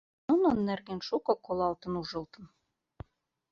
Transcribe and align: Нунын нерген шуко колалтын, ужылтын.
Нунын 0.27 0.57
нерген 0.69 0.99
шуко 1.07 1.33
колалтын, 1.45 1.93
ужылтын. 2.01 2.45